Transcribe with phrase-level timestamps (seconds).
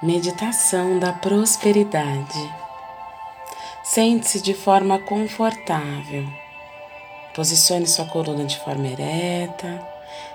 [0.00, 2.54] Meditação da prosperidade.
[3.82, 6.24] Sente-se de forma confortável.
[7.34, 9.84] Posicione sua coluna de forma ereta.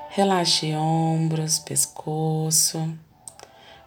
[0.09, 2.93] Relaxe ombros, pescoço,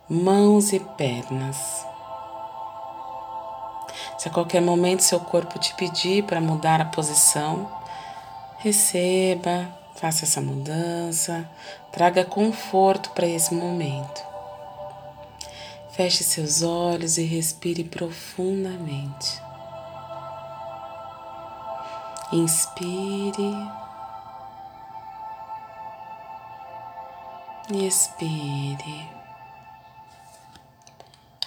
[0.09, 1.59] mãos e pernas.
[4.17, 7.71] Se a qualquer momento seu corpo te pedir para mudar a posição,
[8.61, 11.47] receba, faça essa mudança,
[11.93, 14.36] traga conforto para esse momento.
[15.97, 19.43] Feche seus olhos e respire profundamente.
[22.31, 23.55] Inspire
[27.73, 29.11] e expire.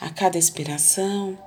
[0.01, 1.37] A cada expiração,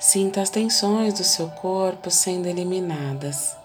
[0.00, 3.56] sinta as tensões do seu corpo sendo eliminadas.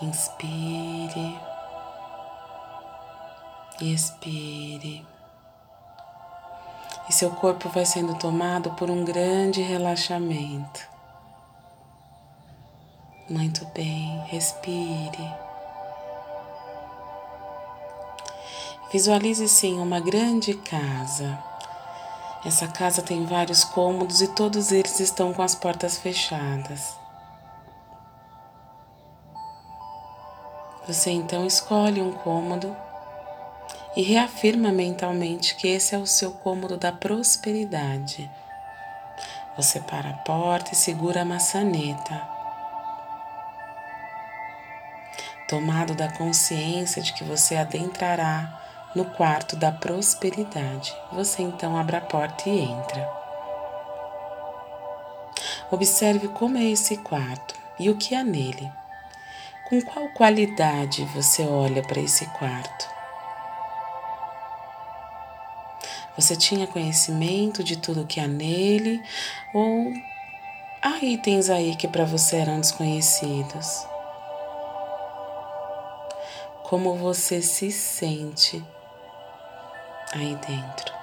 [0.00, 1.36] Inspire
[3.80, 5.15] e expire
[7.08, 10.88] e seu corpo vai sendo tomado por um grande relaxamento.
[13.28, 15.34] Muito bem, respire.
[18.92, 21.38] Visualize sim uma grande casa.
[22.44, 26.94] Essa casa tem vários cômodos e todos eles estão com as portas fechadas.
[30.86, 32.76] Você então escolhe um cômodo
[33.96, 38.30] e reafirma mentalmente que esse é o seu cômodo da prosperidade.
[39.56, 42.28] Você para a porta e segura a maçaneta.
[45.48, 48.60] Tomado da consciência de que você adentrará
[48.94, 53.08] no quarto da prosperidade, você então abre a porta e entra.
[55.70, 58.70] Observe como é esse quarto e o que há nele.
[59.68, 62.95] Com qual qualidade você olha para esse quarto?
[66.16, 69.02] Você tinha conhecimento de tudo que há nele
[69.52, 69.92] ou
[70.80, 73.86] há itens aí que para você eram desconhecidos?
[76.62, 78.64] Como você se sente
[80.14, 80.96] aí dentro?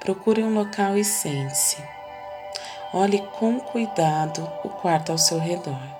[0.00, 1.76] Procure um local e sente-se.
[2.94, 5.97] Olhe com cuidado o quarto ao seu redor.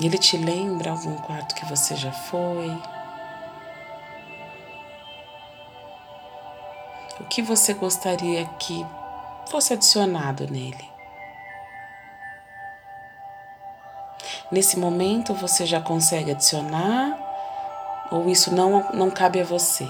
[0.00, 2.70] Ele te lembra algum quarto que você já foi?
[7.20, 8.84] O que você gostaria que
[9.48, 10.92] fosse adicionado nele?
[14.50, 17.16] Nesse momento você já consegue adicionar
[18.10, 19.88] ou isso não, não cabe a você?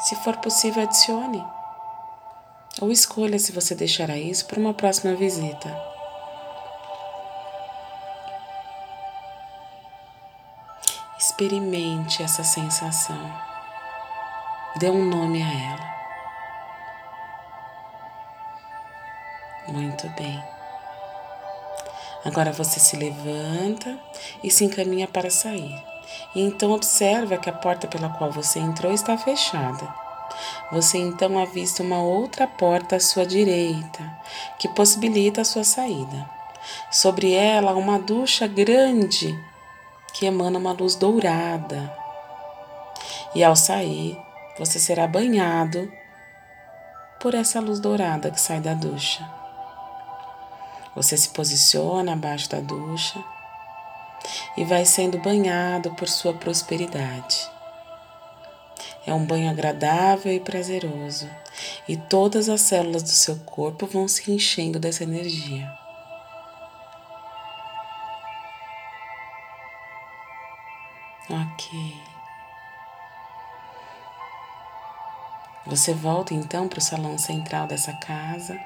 [0.00, 1.59] Se for possível, adicione.
[2.80, 5.68] Ou escolha se você deixará isso para uma próxima visita.
[11.18, 13.20] Experimente essa sensação.
[14.76, 15.90] Dê um nome a ela.
[19.68, 20.42] Muito bem.
[22.24, 23.98] Agora você se levanta
[24.42, 25.84] e se encaminha para sair.
[26.34, 29.99] E então observa que a porta pela qual você entrou está fechada.
[30.72, 34.18] Você então avista uma outra porta à sua direita,
[34.58, 36.28] que possibilita a sua saída.
[36.90, 39.38] Sobre ela, uma ducha grande
[40.12, 41.92] que emana uma luz dourada.
[43.34, 44.18] E ao sair,
[44.58, 45.90] você será banhado
[47.20, 49.28] por essa luz dourada que sai da ducha.
[50.96, 53.22] Você se posiciona abaixo da ducha
[54.56, 57.48] e vai sendo banhado por sua prosperidade.
[59.06, 61.28] É um banho agradável e prazeroso,
[61.88, 65.70] e todas as células do seu corpo vão se enchendo dessa energia.
[71.30, 71.94] Ok.
[75.66, 78.58] Você volta então para o salão central dessa casa.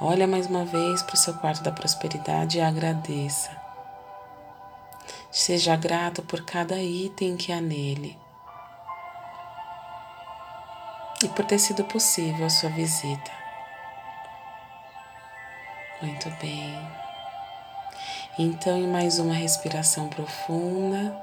[0.00, 3.57] Olha mais uma vez para o seu quarto da prosperidade e agradeça.
[5.30, 8.18] Seja grato por cada item que há nele
[11.22, 13.30] e por ter sido possível a sua visita.
[16.00, 17.08] Muito bem.
[18.38, 21.14] Então, em mais uma respiração profunda,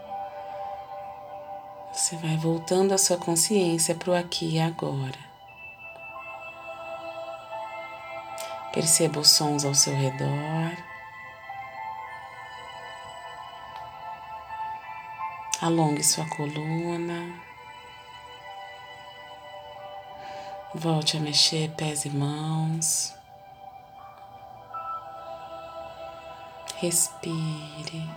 [1.94, 5.18] você vai voltando a sua consciência para o aqui e agora.
[8.74, 10.95] Perceba os sons ao seu redor.
[15.62, 17.42] Alongue sua coluna.
[20.74, 23.16] Volte a mexer pés e mãos.
[26.76, 28.10] Respire.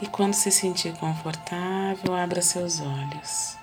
[0.00, 3.58] E quando se sentir confortável, abra seus olhos.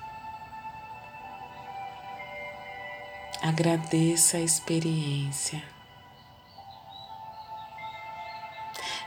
[3.41, 5.76] Agradeça a experiência.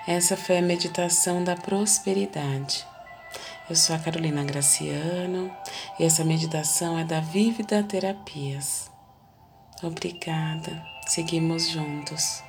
[0.07, 2.87] Essa foi a meditação da prosperidade.
[3.69, 5.55] Eu sou a Carolina Graciano
[5.99, 8.91] e essa meditação é da Vívida Terapias.
[9.83, 10.83] Obrigada.
[11.07, 12.43] Seguimos juntos.